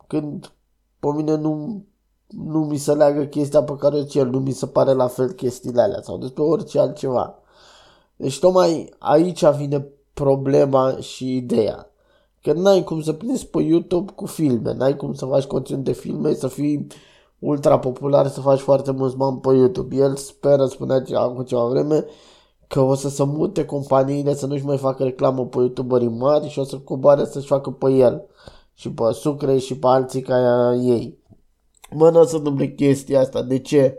când 0.07 0.53
pe 0.99 1.09
mine 1.14 1.37
nu, 1.37 1.85
nu 2.26 2.59
mi 2.59 2.76
se 2.76 2.93
leagă 2.93 3.25
chestia 3.25 3.62
pe 3.62 3.76
care 3.76 3.97
o 3.97 4.03
cer, 4.03 4.26
nu 4.26 4.38
mi 4.38 4.53
se 4.53 4.67
pare 4.67 4.93
la 4.93 5.07
fel 5.07 5.31
chestiile 5.31 5.81
alea 5.81 6.00
sau 6.03 6.19
despre 6.19 6.43
orice 6.43 6.79
altceva. 6.79 7.38
Deci 8.17 8.38
tocmai 8.38 8.95
aici 8.99 9.45
vine 9.45 9.87
problema 10.14 10.97
și 10.97 11.37
ideea. 11.37 11.88
Că 12.43 12.53
n-ai 12.53 12.85
cum 12.85 13.03
să 13.03 13.12
prinzi 13.12 13.47
pe 13.47 13.62
YouTube 13.62 14.12
cu 14.12 14.26
filme, 14.26 14.75
n-ai 14.75 14.97
cum 14.97 15.14
să 15.14 15.26
faci 15.26 15.45
conținut 15.45 15.85
de 15.85 15.93
filme, 15.93 16.35
să 16.35 16.49
fii 16.49 16.87
ultra 17.38 17.79
popular, 17.79 18.29
să 18.29 18.41
faci 18.41 18.59
foarte 18.59 18.91
mulți 18.91 19.17
bani 19.17 19.41
pe 19.41 19.55
YouTube. 19.55 19.97
El 19.97 20.17
speră, 20.17 20.67
spunea 20.67 21.05
acum 21.14 21.45
ceva 21.45 21.64
vreme, 21.64 22.05
că 22.75 22.81
o 22.81 22.95
să 22.95 23.09
se 23.09 23.25
mute 23.25 23.64
companiile 23.64 24.35
să 24.35 24.47
nu-și 24.47 24.64
mai 24.64 24.76
facă 24.76 25.02
reclamă 25.02 25.47
pe 25.47 25.59
youtuberii 25.59 26.09
mari 26.09 26.49
și 26.49 26.59
o 26.59 26.64
să 26.64 26.78
coboare 26.78 27.25
să-și 27.25 27.47
facă 27.47 27.71
pe 27.71 27.90
el 27.90 28.25
și 28.75 28.90
pe 28.90 29.02
Sucre 29.12 29.59
și 29.59 29.78
pe 29.78 29.87
alții 29.87 30.21
ca 30.21 30.75
ei. 30.83 31.19
Mă, 31.90 32.11
nu 32.11 32.21
o 32.21 32.25
să 32.25 32.37
întâmple 32.37 32.66
chestia 32.66 33.21
asta. 33.21 33.43
De 33.43 33.59
ce? 33.59 33.99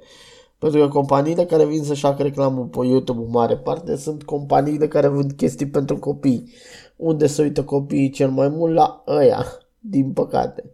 Pentru 0.58 0.79
că 0.79 0.88
companiile 0.88 1.46
care 1.46 1.65
vin 1.65 1.84
să-și 1.84 2.01
facă 2.01 2.24
reclamă 2.24 2.65
pe 2.65 2.86
YouTube 2.86 3.22
în 3.22 3.29
mare 3.29 3.58
parte 3.58 3.96
sunt 3.96 4.24
companiile 4.24 4.88
care 4.88 5.08
vând 5.08 5.32
chestii 5.32 5.67
pentru 5.67 5.98
copii. 5.98 6.50
Unde 6.96 7.27
se 7.27 7.41
uită 7.41 7.63
copiii 7.63 8.10
cel 8.10 8.29
mai 8.29 8.50
mult 8.50 8.74
la 8.74 9.03
ăia, 9.08 9.46
din 9.79 10.12
păcate. 10.12 10.72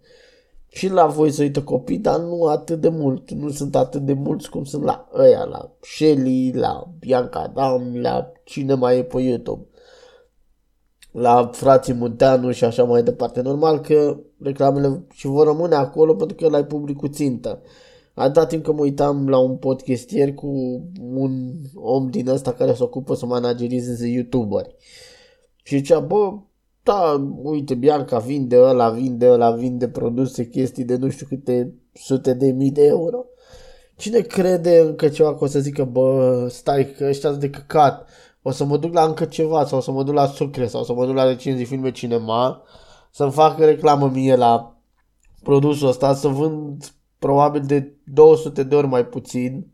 Și 0.74 0.90
la 0.90 1.06
voi 1.06 1.32
să 1.32 1.42
uită 1.42 1.64
copii, 1.64 1.98
dar 1.98 2.20
nu 2.20 2.44
atât 2.44 2.82
de 2.82 2.90
mult. 2.90 3.32
Nu 3.32 3.50
sunt 3.50 3.76
atât 3.76 4.02
de 4.02 4.14
mulți 4.14 4.50
cum 4.50 4.64
sunt 4.64 4.84
la 4.84 5.10
ăia, 5.18 5.44
la 5.44 5.72
Shelly, 5.80 6.52
la 6.54 6.88
Bianca 7.00 7.40
Adam, 7.40 7.98
la 7.98 8.32
cine 8.44 8.74
mai 8.74 8.98
e 8.98 9.04
pe 9.04 9.22
YouTube. 9.22 9.66
La 11.12 11.50
frații 11.54 11.94
Munteanu 11.94 12.52
și 12.52 12.64
așa 12.64 12.84
mai 12.84 13.04
departe. 13.04 13.42
Normal 13.42 13.80
că 13.80 14.20
reclamele 14.40 15.04
și 15.14 15.28
vor 15.28 15.46
rămâne 15.46 15.76
acolo 15.76 16.16
pentru 16.16 16.36
că 16.36 16.50
l-ai 16.50 16.66
publicul 16.66 17.10
țintă. 17.10 17.62
Atâta 18.14 18.46
timp 18.46 18.64
că 18.64 18.74
mă 18.74 18.82
uitam 18.82 19.30
la 19.30 19.38
un 19.38 19.58
podcast 19.58 20.10
ieri 20.10 20.34
cu 20.34 20.82
un 21.02 21.54
om 21.76 22.10
din 22.10 22.28
ăsta 22.28 22.54
care 22.54 22.74
se 22.74 22.84
ocupă 22.84 23.16
să 23.16 23.26
managerizeze 23.26 24.08
youtuberi. 24.08 24.76
Și 25.64 25.78
zicea, 25.78 26.00
bă, 26.00 26.34
da, 26.84 27.30
uite, 27.44 27.74
Bianca 27.76 28.18
vinde 28.18 28.58
ăla, 28.60 28.90
vinde 28.90 29.30
ăla, 29.30 29.52
vinde 29.52 29.88
produse, 29.88 30.48
chestii 30.48 30.84
de 30.84 30.96
nu 30.96 31.10
știu 31.10 31.26
câte 31.30 31.74
sute 31.94 32.34
de 32.34 32.52
mii 32.52 32.72
de 32.72 32.86
euro. 32.86 33.26
Cine 33.96 34.20
crede 34.20 34.80
încă 34.80 35.10
ceva 35.10 35.36
că 35.36 35.44
o 35.44 35.48
să 35.48 35.60
zică, 35.60 35.84
bă, 35.84 36.48
stai 36.50 36.92
că 36.98 37.06
ăștia 37.06 37.32
de 37.32 37.50
căcat, 37.50 38.10
o 38.42 38.52
să 38.52 38.66
mă 38.66 38.78
duc 38.78 38.94
la 38.94 39.04
încă 39.04 39.26
ceva 39.26 39.66
sau 39.66 39.78
o 39.78 39.82
să 39.82 39.92
mă 39.92 40.04
duc 40.04 40.14
la 40.14 40.26
sucre 40.26 40.68
sau 40.68 40.82
o 40.82 40.84
să 40.84 40.94
mă 40.94 41.06
duc 41.06 41.16
la 41.16 41.24
recenzii 41.24 41.66
filme 41.66 41.92
cinema 41.92 42.64
să-mi 43.12 43.32
facă 43.32 43.66
reclamă 43.66 44.10
mie 44.14 44.36
la 44.36 44.76
produsul 45.44 45.88
ăsta, 45.88 46.14
să 46.14 46.28
vând 46.28 46.94
probabil 47.20 47.62
de 47.66 47.94
200 48.04 48.64
de 48.64 48.76
ori 48.76 48.88
mai 48.88 49.06
puțin 49.06 49.68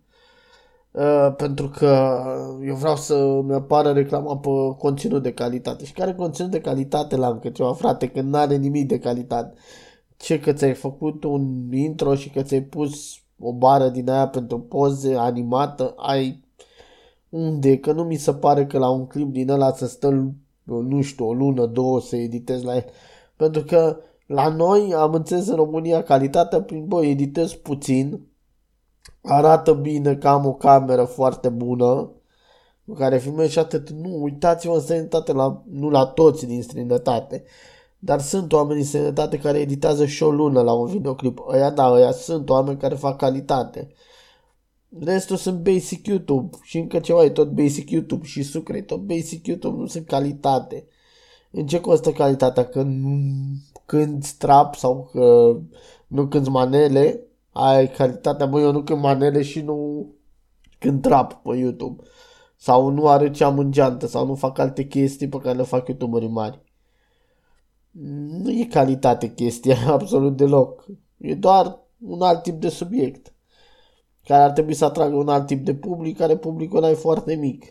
Uh, 0.98 1.34
pentru 1.36 1.70
că 1.70 2.22
eu 2.66 2.75
vreau 2.75 2.96
să 2.96 3.42
mi 3.44 3.54
apară 3.54 3.92
reclama 3.92 4.38
pe 4.38 4.50
conținut 4.77 5.24
de 5.24 5.34
calitate. 5.34 5.86
Și 5.86 5.92
care 5.94 6.13
conținut 6.13 6.51
de 6.51 6.62
calitate 6.62 7.16
la 7.16 7.27
încă 7.27 7.50
ceva, 7.50 7.74
frate, 7.74 8.08
când 8.08 8.30
nu 8.30 8.38
are 8.38 8.56
nimic 8.56 8.88
de 8.88 9.00
calitate. 9.00 9.54
Ce 10.18 10.39
că 10.39 10.54
ți-ai 10.54 10.74
făcut 10.74 11.24
un 11.24 11.74
intro 11.74 12.16
și 12.16 12.30
că 12.30 12.42
ți-ai 12.42 12.62
pus 12.62 13.20
o 13.39 13.54
bară 13.54 13.89
din 13.89 14.10
aia 14.10 14.27
pentru 14.27 14.60
poze 14.60 15.16
animată, 15.16 15.94
ai 15.98 16.44
unde? 17.30 17.77
Că 17.77 17.92
nu 17.92 18.04
mi 18.04 18.16
se 18.16 18.34
pare 18.34 18.66
că 18.66 18.77
la 18.77 18.89
un 18.89 19.08
clip 19.08 19.32
din 19.32 19.50
ăla 19.50 19.72
să 19.74 19.88
stă, 19.88 20.34
nu 20.63 21.01
știu, 21.01 21.27
o 21.27 21.34
lună, 21.34 21.66
două 21.66 22.01
să 22.01 22.16
editezi 22.16 22.66
la 22.66 22.75
el. 22.75 22.86
Pentru 23.36 23.63
că 23.63 23.98
la 24.25 24.48
noi 24.50 24.94
am 24.94 25.13
înțeles 25.13 25.48
în 25.48 25.56
România 25.56 26.04
calitatea 26.04 26.62
prin, 26.62 26.86
bă, 26.88 27.06
editez 27.06 27.54
puțin, 27.54 28.20
arată 29.27 29.74
bine 29.74 30.15
că 30.15 30.27
am 30.27 30.46
o 30.46 30.53
cameră 30.53 31.03
foarte 31.03 31.50
bună 31.50 32.12
cu 32.86 32.93
care 32.93 33.17
filmez 33.17 33.50
și 33.50 33.60
atât. 33.60 33.89
Nu, 33.89 34.22
uitați-vă 34.22 34.74
în 34.74 34.79
străinătate, 34.79 35.31
la, 35.31 35.63
nu 35.72 35.89
la 35.89 36.05
toți 36.05 36.46
din 36.46 36.63
străinătate, 36.63 37.43
dar 38.00 38.22
sunt 38.22 38.53
oameni 38.53 38.79
din 38.79 38.88
străinătate 38.88 39.38
care 39.38 39.60
editează 39.60 40.05
și 40.05 40.24
o 40.24 40.31
lună 40.31 40.62
la 40.62 40.74
un 40.74 40.86
videoclip. 40.86 41.39
Ăia 41.48 41.69
da, 41.69 41.91
ăia 41.91 42.12
sunt 42.12 42.50
oameni 42.50 42.77
care 42.77 42.96
fac 42.96 43.17
calitate. 43.17 43.88
Restul 45.00 45.36
sunt 45.36 45.60
basic 45.60 46.07
YouTube 46.07 46.57
și 46.63 46.77
încă 46.77 47.00
ceva 47.00 47.24
e 47.24 47.29
tot 47.29 47.50
basic 47.50 47.89
YouTube 47.89 48.25
și 48.25 48.43
sucre, 48.43 48.81
tot 48.81 49.00
basic 49.00 49.48
YouTube, 49.48 49.77
nu 49.79 49.86
sunt 49.86 50.05
calitate. 50.05 50.86
În 51.51 51.67
ce 51.67 51.81
costă 51.81 52.12
calitatea? 52.12 52.65
Că 52.65 52.81
nu 52.81 53.19
când 53.86 54.27
trap 54.27 54.75
sau 54.75 55.10
că 55.12 55.57
nu 56.07 56.27
când 56.27 56.48
manele, 56.48 57.26
ai 57.57 57.87
calitatea, 57.89 58.45
bă, 58.45 58.59
eu 58.59 58.71
nu 58.71 58.83
când 58.83 59.01
manele 59.01 59.41
și 59.41 59.61
nu 59.61 60.07
când 60.79 61.01
trap 61.01 61.33
pe 61.33 61.55
YouTube. 61.55 62.03
Sau 62.55 62.89
nu 62.89 63.07
are 63.07 63.31
ce 63.31 63.43
am 63.43 63.59
în 63.59 63.71
geantă, 63.71 64.07
sau 64.07 64.25
nu 64.25 64.35
fac 64.35 64.57
alte 64.59 64.83
chestii 64.83 65.29
pe 65.29 65.37
care 65.37 65.57
le 65.57 65.63
fac 65.63 65.87
youtuberii 65.87 66.27
mari. 66.27 66.61
Nu 68.41 68.51
e 68.51 68.65
calitate 68.65 69.33
chestia, 69.33 69.77
absolut 69.87 70.37
deloc. 70.37 70.85
E 71.17 71.35
doar 71.35 71.79
un 71.99 72.21
alt 72.21 72.43
tip 72.43 72.61
de 72.61 72.69
subiect. 72.69 73.33
Care 74.23 74.43
ar 74.43 74.51
trebui 74.51 74.73
să 74.73 74.85
atragă 74.85 75.15
un 75.15 75.27
alt 75.27 75.45
tip 75.45 75.65
de 75.65 75.75
public, 75.75 76.17
care 76.17 76.37
publicul 76.37 76.77
ăla 76.77 76.89
e 76.89 76.93
foarte 76.93 77.35
mic. 77.35 77.65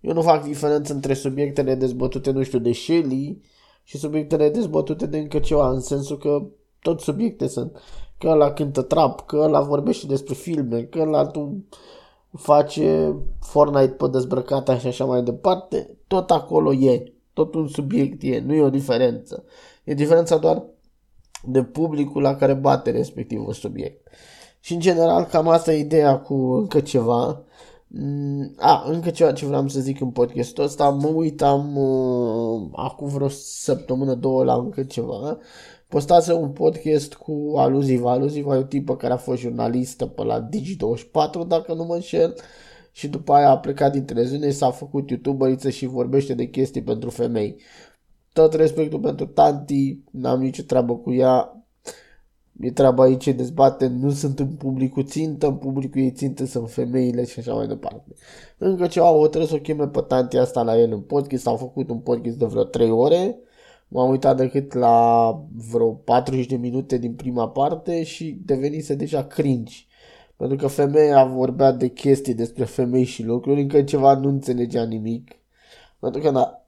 Eu 0.00 0.12
nu 0.12 0.22
fac 0.22 0.44
diferență 0.44 0.92
între 0.92 1.14
subiectele 1.14 1.74
dezbătute, 1.74 2.30
nu 2.30 2.42
știu, 2.42 2.58
de 2.58 2.72
Shelly 2.72 3.40
și 3.82 3.98
subiectele 3.98 4.50
dezbătute 4.50 5.06
de 5.06 5.18
încă 5.18 5.38
ceva, 5.38 5.70
în 5.70 5.80
sensul 5.80 6.18
că 6.18 6.46
tot 6.80 7.00
subiecte 7.00 7.46
sunt 7.46 7.76
că 8.22 8.28
ăla 8.28 8.52
cântă 8.52 8.82
trap, 8.82 9.26
că 9.26 9.36
ăla 9.36 9.60
vorbește 9.60 10.06
despre 10.06 10.34
filme, 10.34 10.82
că 10.82 10.98
ăla 11.00 11.26
tu 11.26 11.64
face 12.32 13.16
Fortnite 13.40 13.92
pe 13.92 14.08
dezbrăcate 14.08 14.78
și 14.78 14.86
așa 14.86 15.04
mai 15.04 15.22
departe, 15.22 15.98
tot 16.06 16.30
acolo 16.30 16.72
e, 16.72 17.12
tot 17.32 17.54
un 17.54 17.68
subiect 17.68 18.22
e, 18.22 18.42
nu 18.46 18.54
e 18.54 18.62
o 18.62 18.70
diferență. 18.70 19.44
E 19.84 19.94
diferența 19.94 20.36
doar 20.36 20.62
de 21.44 21.62
publicul 21.62 22.22
la 22.22 22.34
care 22.34 22.52
bate 22.54 22.90
respectivul 22.90 23.52
subiect. 23.52 24.08
Și 24.60 24.72
în 24.72 24.80
general 24.80 25.24
cam 25.24 25.48
asta 25.48 25.72
e 25.72 25.78
ideea 25.78 26.18
cu 26.18 26.34
încă 26.34 26.80
ceva. 26.80 27.42
Mm, 27.86 28.54
a, 28.58 28.84
încă 28.86 29.10
ceva 29.10 29.32
ce 29.32 29.46
vreau 29.46 29.68
să 29.68 29.80
zic 29.80 30.00
în 30.00 30.10
podcastul 30.10 30.64
ăsta, 30.64 30.88
mă 30.88 31.08
uitam 31.08 31.76
uh, 31.76 32.68
acum 32.72 33.08
vreo 33.08 33.28
săptămână, 33.28 34.14
două 34.14 34.44
la 34.44 34.54
încă 34.54 34.82
ceva 34.82 35.38
postase 35.92 36.32
un 36.32 36.50
podcast 36.50 37.14
cu 37.14 37.52
Aluziva. 37.56 38.10
Aluziva 38.10 38.54
e 38.54 38.58
o 38.58 38.62
tipă 38.62 38.96
care 38.96 39.12
a 39.12 39.16
fost 39.16 39.40
jurnalistă 39.40 40.06
pe 40.06 40.22
la 40.24 40.48
Digi24, 40.48 41.46
dacă 41.46 41.74
nu 41.74 41.84
mă 41.84 41.94
înșel, 41.94 42.34
și 42.92 43.08
după 43.08 43.32
aia 43.32 43.48
a 43.48 43.58
plecat 43.58 43.92
din 43.92 44.04
televiziune, 44.04 44.50
s-a 44.50 44.70
făcut 44.70 45.10
youtuberiță 45.10 45.70
și 45.70 45.86
vorbește 45.86 46.34
de 46.34 46.44
chestii 46.44 46.82
pentru 46.82 47.10
femei. 47.10 47.56
Tot 48.32 48.54
respectul 48.54 49.00
pentru 49.00 49.26
tanti, 49.26 49.98
n-am 50.10 50.40
nicio 50.40 50.62
treabă 50.62 50.96
cu 50.96 51.12
ea. 51.12 51.64
e 52.60 52.70
treaba 52.70 53.02
aici, 53.02 53.28
dezbate, 53.28 53.86
nu 53.86 54.10
sunt 54.10 54.38
în 54.38 54.48
publicul 54.48 55.04
țintă, 55.04 55.46
în 55.46 55.56
publicul 55.56 56.00
ei 56.00 56.10
țintă 56.10 56.44
sunt 56.44 56.70
femeile 56.70 57.24
și 57.24 57.38
așa 57.38 57.54
mai 57.54 57.66
departe. 57.66 58.14
Încă 58.58 58.86
ceva, 58.86 59.10
o 59.10 59.26
trebuie 59.26 59.50
să 59.50 59.54
o 59.54 59.60
cheme 59.60 59.88
pe 59.88 60.00
tanti 60.00 60.36
asta 60.36 60.62
la 60.62 60.78
el 60.78 60.92
în 60.92 61.00
podcast, 61.00 61.46
au 61.46 61.56
făcut 61.56 61.90
un 61.90 61.98
podcast 61.98 62.36
de 62.36 62.44
vreo 62.44 62.64
3 62.64 62.90
ore, 62.90 63.38
m-am 63.92 64.10
uitat 64.10 64.36
decât 64.36 64.72
la 64.72 65.38
vreo 65.70 65.92
40 65.92 66.46
de 66.46 66.56
minute 66.56 66.98
din 66.98 67.14
prima 67.14 67.48
parte 67.48 68.02
și 68.02 68.40
devenise 68.44 68.94
deja 68.94 69.24
cringe. 69.24 69.76
Pentru 70.36 70.56
că 70.56 70.66
femeia 70.66 71.24
vorbea 71.24 71.72
de 71.72 71.88
chestii 71.88 72.34
despre 72.34 72.64
femei 72.64 73.04
și 73.04 73.24
lucruri, 73.24 73.60
încă 73.60 73.82
ceva 73.82 74.14
nu 74.14 74.28
înțelegea 74.28 74.84
nimic. 74.84 75.30
Pentru 75.98 76.20
că 76.20 76.30
na, 76.30 76.66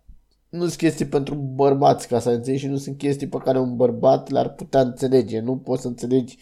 nu 0.49 0.61
sunt 0.61 0.75
chestii 0.75 1.07
pentru 1.07 1.35
bărbați, 1.35 2.09
ca 2.09 2.19
să 2.19 2.31
înțelegi, 2.31 2.63
și 2.63 2.69
nu 2.71 2.77
sunt 2.77 2.99
chestii 2.99 3.29
pe 3.29 3.39
care 3.39 3.59
un 3.59 3.77
bărbat 3.77 4.29
le-ar 4.29 4.49
putea 4.49 4.81
înțelege. 4.81 5.41
Nu 5.41 5.57
poți 5.57 5.83
să 5.83 5.89
înțelegi 5.89 6.39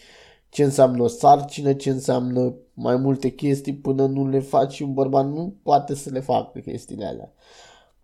ce 0.49 0.63
înseamnă 0.63 1.03
o 1.03 1.07
sarcină, 1.07 1.73
ce 1.73 1.89
înseamnă 1.89 2.55
mai 2.73 2.95
multe 2.95 3.29
chestii 3.29 3.75
până 3.75 4.05
nu 4.05 4.27
le 4.27 4.39
faci 4.39 4.73
și 4.73 4.83
un 4.83 4.93
bărbat 4.93 5.27
nu 5.27 5.55
poate 5.63 5.95
să 5.95 6.09
le 6.09 6.19
facă 6.19 6.59
chestiile 6.59 7.05
alea. 7.05 7.33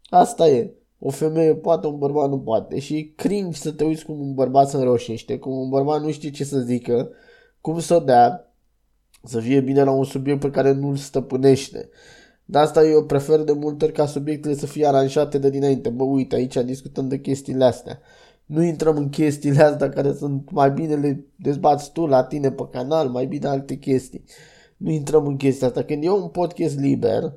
Asta 0.10 0.48
e. 0.48 0.74
O 1.00 1.10
femeie 1.10 1.56
poate, 1.56 1.88
un 1.88 1.98
bărbat 1.98 2.30
nu 2.30 2.40
poate. 2.40 2.80
Și 2.80 2.96
e 2.96 3.14
cringe 3.16 3.58
să 3.58 3.72
te 3.72 3.84
uiți 3.84 4.06
cum 4.06 4.20
un 4.20 4.34
bărbat 4.34 4.70
se 4.70 4.78
înroșește, 4.78 5.38
cum 5.38 5.58
un 5.58 5.70
bărbat 5.70 6.02
nu 6.02 6.12
știe 6.12 6.30
ce 6.30 6.44
să 6.44 6.60
zică, 6.60 7.10
cum 7.62 7.80
să 7.80 7.96
o 7.96 8.00
dea, 8.00 8.54
să 9.24 9.40
fie 9.40 9.62
bine 9.62 9.84
la 9.84 9.92
un 9.92 10.04
subiect 10.04 10.40
pe 10.40 10.50
care 10.50 10.72
nu-l 10.72 10.96
stăpânește. 10.96 11.90
De 12.46 12.58
asta 12.58 12.84
eu 12.84 13.06
prefer 13.06 13.40
de 13.40 13.52
multe 13.52 13.86
ori 13.86 13.94
ca 13.94 14.06
subiectele 14.06 14.56
să 14.56 14.66
fie 14.66 14.88
aranjate 14.88 15.38
de 15.38 15.50
dinainte. 15.50 15.90
Bă, 15.90 16.04
uite, 16.04 16.36
aici 16.36 16.56
discutăm 16.56 17.08
de 17.08 17.20
chestiile 17.20 17.64
astea. 17.64 18.00
Nu 18.46 18.64
intrăm 18.64 18.98
în 18.98 19.10
chestiile 19.10 19.64
astea 19.64 19.90
care 19.90 20.14
sunt 20.14 20.52
mai 20.52 20.72
bine 20.72 20.96
le 20.96 21.26
dezbați 21.36 21.92
tu 21.92 22.06
la 22.06 22.24
tine 22.24 22.52
pe 22.52 22.68
canal, 22.72 23.10
mai 23.10 23.26
bine 23.26 23.48
alte 23.48 23.76
chestii. 23.76 24.24
Nu 24.78 24.92
intrăm 24.92 25.28
în 25.28 25.38
chestia 25.38 25.68
asta. 25.68 25.84
Când 25.84 26.04
e 26.04 26.10
un 26.10 26.28
podcast 26.28 26.80
liber 26.80 27.34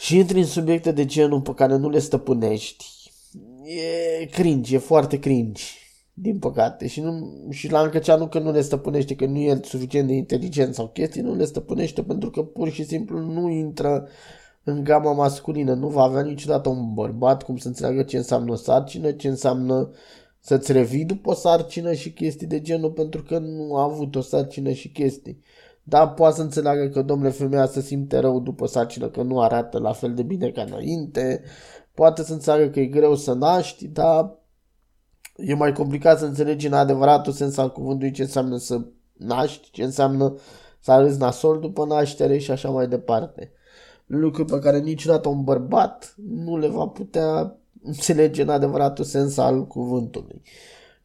și 0.00 0.16
intri 0.16 0.38
în 0.38 0.46
subiecte 0.46 0.92
de 0.92 1.04
genul 1.04 1.40
pe 1.40 1.54
care 1.54 1.76
nu 1.76 1.88
le 1.88 1.98
stăpânești, 1.98 3.12
e 4.20 4.24
cringe, 4.24 4.74
e 4.74 4.78
foarte 4.78 5.18
cringe 5.18 5.62
din 6.12 6.38
păcate. 6.38 6.86
Și, 6.86 7.00
nu, 7.00 7.32
și 7.50 7.70
la 7.70 7.80
Încăceanu 7.80 8.26
că 8.26 8.38
nu 8.38 8.50
le 8.50 8.60
stăpânește, 8.60 9.14
că 9.14 9.26
nu 9.26 9.38
e 9.38 9.60
suficient 9.62 10.06
de 10.06 10.14
inteligent 10.14 10.74
sau 10.74 10.88
chestii, 10.88 11.22
nu 11.22 11.34
le 11.34 11.44
stăpânește 11.44 12.02
pentru 12.02 12.30
că 12.30 12.42
pur 12.42 12.70
și 12.70 12.84
simplu 12.84 13.18
nu 13.18 13.48
intră 13.48 14.08
în 14.64 14.84
gama 14.84 15.12
masculină. 15.12 15.74
Nu 15.74 15.88
va 15.88 16.02
avea 16.02 16.22
niciodată 16.22 16.68
un 16.68 16.94
bărbat 16.94 17.42
cum 17.42 17.56
să 17.56 17.68
înțeleagă 17.68 18.02
ce 18.02 18.16
înseamnă 18.16 18.52
o 18.52 18.54
sarcină, 18.54 19.12
ce 19.12 19.28
înseamnă 19.28 19.90
să-ți 20.40 20.72
revii 20.72 21.04
după 21.04 21.30
o 21.30 21.34
sarcină 21.34 21.92
și 21.92 22.12
chestii 22.12 22.46
de 22.46 22.60
genul 22.60 22.90
pentru 22.90 23.22
că 23.22 23.38
nu 23.38 23.76
a 23.76 23.82
avut 23.82 24.16
o 24.16 24.20
sarcină 24.20 24.70
și 24.70 24.88
chestii. 24.88 25.38
Da, 25.82 26.08
poate 26.08 26.34
să 26.34 26.42
înțeleagă 26.42 26.88
că, 26.88 27.02
domnule, 27.02 27.30
femeia 27.30 27.66
se 27.66 27.80
simte 27.80 28.18
rău 28.18 28.40
după 28.40 28.66
sarcină, 28.66 29.08
că 29.08 29.22
nu 29.22 29.40
arată 29.40 29.78
la 29.78 29.92
fel 29.92 30.14
de 30.14 30.22
bine 30.22 30.50
ca 30.50 30.62
înainte, 30.62 31.42
poate 31.94 32.22
să 32.22 32.32
înțeleagă 32.32 32.70
că 32.70 32.80
e 32.80 32.86
greu 32.86 33.14
să 33.14 33.32
naști, 33.32 33.88
dar 33.88 34.38
e 35.36 35.54
mai 35.54 35.72
complicat 35.72 36.18
să 36.18 36.24
înțelegi 36.24 36.66
în 36.66 36.72
adevăratul 36.72 37.32
sens 37.32 37.56
al 37.56 37.72
cuvântului 37.72 38.12
ce 38.12 38.22
înseamnă 38.22 38.56
să 38.56 38.80
naști, 39.12 39.70
ce 39.70 39.82
înseamnă 39.82 40.34
să 40.80 40.92
arăți 40.92 41.18
nasol 41.18 41.60
după 41.60 41.84
naștere 41.84 42.38
și 42.38 42.50
așa 42.50 42.70
mai 42.70 42.88
departe. 42.88 43.52
Lucruri 44.06 44.50
pe 44.52 44.58
care 44.58 44.78
niciodată 44.78 45.28
un 45.28 45.44
bărbat 45.44 46.14
nu 46.16 46.56
le 46.56 46.68
va 46.68 46.86
putea 46.86 47.56
înțelege 47.82 48.42
în 48.42 48.48
adevăratul 48.48 49.04
sens 49.04 49.36
al 49.36 49.66
cuvântului. 49.66 50.42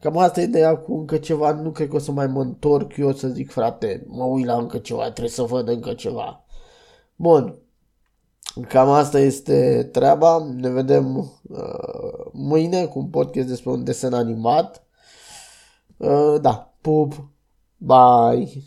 Cam 0.05 0.17
asta 0.17 0.41
e 0.41 0.43
ideea 0.43 0.77
cu 0.77 0.97
încă 0.97 1.17
ceva, 1.17 1.51
nu 1.51 1.71
cred 1.71 1.89
că 1.89 1.95
o 1.95 1.99
să 1.99 2.11
mai 2.11 2.27
mă 2.27 2.41
întorc 2.41 2.97
eu 2.97 3.13
să 3.13 3.27
zic, 3.27 3.51
frate, 3.51 4.03
mă 4.07 4.23
uit 4.23 4.45
la 4.45 4.57
încă 4.57 4.77
ceva, 4.77 5.03
trebuie 5.03 5.29
să 5.29 5.41
văd 5.41 5.67
încă 5.67 5.93
ceva. 5.93 6.45
Bun, 7.15 7.59
Cam 8.67 8.89
asta 8.89 9.19
este 9.19 9.89
treaba. 9.91 10.45
Ne 10.55 10.69
vedem 10.69 11.17
uh, 11.17 12.25
mâine 12.31 12.85
cu 12.85 12.99
un 12.99 13.07
podcast 13.09 13.47
despre 13.47 13.69
un 13.69 13.83
desen 13.83 14.13
animat. 14.13 14.83
Uh, 15.97 16.35
da, 16.41 16.73
pup, 16.81 17.29
bye! 17.77 18.63